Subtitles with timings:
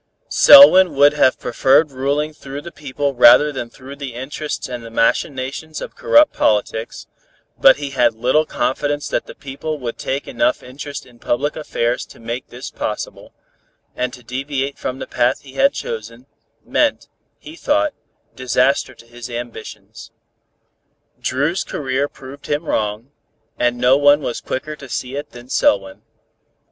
[0.29, 4.89] Selwyn would have preferred ruling through the people rather than through the interests and the
[4.89, 7.05] machinations of corrupt politics,
[7.59, 12.03] but he had little confidence that the people would take enough interest in public affairs
[12.03, 13.31] to make this possible,
[13.95, 16.25] and to deviate from the path he had chosen,
[16.65, 17.07] meant,
[17.37, 17.93] he thought,
[18.35, 20.09] disaster to his ambitions.
[21.19, 23.11] Dru's career proved him wrong,
[23.59, 26.01] and no one was quicker to see it than Selwyn.